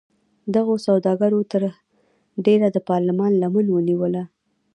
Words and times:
دغو 0.55 0.73
سوداګرو 0.87 1.39
تر 1.51 1.61
ډېره 2.45 2.67
د 2.75 2.77
پارلمان 2.89 3.31
لمن 3.41 3.65
ونیوله. 3.71 4.23